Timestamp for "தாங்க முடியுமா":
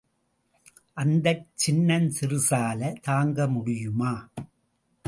3.01-4.13